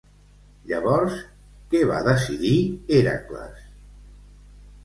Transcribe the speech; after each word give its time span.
Llavors, 0.71 1.19
que 1.73 1.83
va 1.91 1.99
decidir 2.09 2.57
Hèracles? 3.01 3.61